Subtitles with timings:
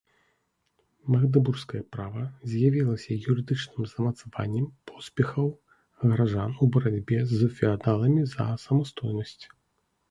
[1.15, 5.47] Магдэбургскае права з'явілася юрыдычным замацаваннем поспехаў
[6.07, 9.41] гараджан у барацьбе з феадаламі за самастойнасць.